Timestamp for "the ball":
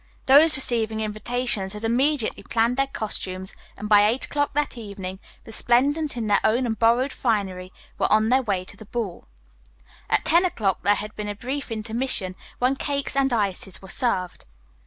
8.75-9.25